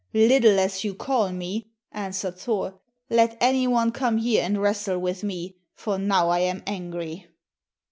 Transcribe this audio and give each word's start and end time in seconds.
"Little 0.15 0.57
as 0.57 0.83
you 0.83 0.95
call 0.95 1.31
me," 1.31 1.67
answered 1.91 2.39
Thor, 2.39 2.73
"let 3.11 3.37
any 3.39 3.67
one 3.67 3.91
come 3.91 4.17
here 4.17 4.43
and 4.43 4.59
wrestle 4.59 4.97
with 4.97 5.23
me, 5.23 5.57
for 5.75 5.99
now 5.99 6.29
I 6.29 6.39
am 6.39 6.63
angry." 6.65 7.27